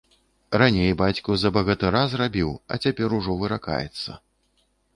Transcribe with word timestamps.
Раней 0.61 0.93
бацьку 1.01 1.35
за 1.41 1.51
багатыра 1.59 2.01
зрабіў, 2.15 2.49
а 2.73 2.81
цяпер 2.85 3.09
ужо 3.21 3.39
выракаецца. 3.43 4.19